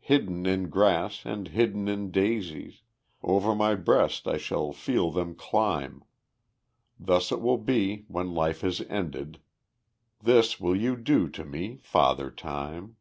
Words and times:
Hidden 0.00 0.44
in 0.44 0.68
grass 0.68 1.24
and 1.24 1.48
hidden 1.48 1.88
in 1.88 2.10
daisies, 2.10 2.82
Over 3.22 3.54
my 3.54 3.74
breast 3.74 4.28
I 4.28 4.36
shall 4.36 4.74
feel 4.74 5.10
them 5.10 5.34
climb, 5.34 6.04
Thus 6.98 7.32
it 7.32 7.40
will 7.40 7.56
be 7.56 8.04
when 8.08 8.34
life 8.34 8.60
has 8.60 8.82
ended; 8.90 9.40
This 10.22 10.60
will 10.60 10.76
you 10.76 10.96
do 10.98 11.30
to 11.30 11.46
me, 11.46 11.78
Father 11.82 12.30
Time. 12.30 12.96